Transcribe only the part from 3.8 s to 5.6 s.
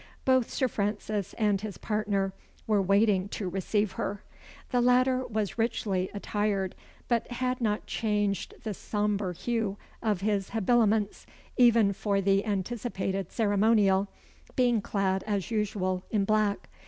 her. The latter was